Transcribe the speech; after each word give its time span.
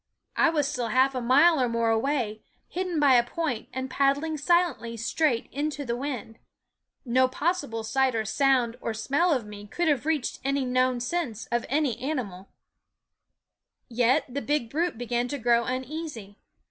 I 0.35 0.49
was 0.49 0.67
still 0.67 0.87
half 0.87 1.13
a 1.13 1.21
mile 1.21 1.61
or 1.61 1.69
more 1.69 1.91
away, 1.91 2.41
hidden 2.67 2.99
by 2.99 3.13
a 3.13 3.23
point 3.23 3.69
and 3.71 3.87
paddling 3.87 4.35
silently 4.35 4.97
straight 4.97 5.47
into 5.51 5.85
the 5.85 5.95
wind. 5.95 6.39
No 7.05 7.27
possible 7.27 7.83
sight 7.83 8.15
or 8.15 8.25
sound 8.25 8.77
or 8.81 8.95
smell 8.95 9.31
of 9.31 9.45
me 9.45 9.67
could 9.67 9.87
have 9.87 10.07
reached 10.07 10.39
any 10.43 10.65
known 10.65 11.01
sense 11.01 11.45
of 11.51 11.67
any 11.69 11.99
animal; 11.99 12.49
yet 13.89 14.25
the 14.27 14.41
big 14.41 14.71
brute 14.71 14.97
began 14.97 15.27
to 15.27 15.37
grow 15.37 15.65
uneasy. 15.65 16.39